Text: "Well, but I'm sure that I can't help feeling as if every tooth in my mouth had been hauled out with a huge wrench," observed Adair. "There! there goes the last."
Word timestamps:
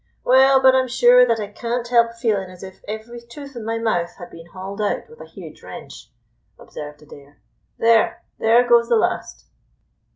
"Well, 0.23 0.59
but 0.63 0.73
I'm 0.73 0.87
sure 0.87 1.27
that 1.27 1.39
I 1.39 1.45
can't 1.45 1.87
help 1.87 2.15
feeling 2.15 2.49
as 2.49 2.63
if 2.63 2.81
every 2.87 3.21
tooth 3.21 3.55
in 3.55 3.63
my 3.63 3.77
mouth 3.77 4.15
had 4.17 4.31
been 4.31 4.47
hauled 4.47 4.81
out 4.81 5.07
with 5.07 5.21
a 5.21 5.27
huge 5.27 5.61
wrench," 5.61 6.09
observed 6.57 7.03
Adair. 7.03 7.37
"There! 7.77 8.23
there 8.39 8.67
goes 8.67 8.89
the 8.89 8.95
last." 8.95 9.45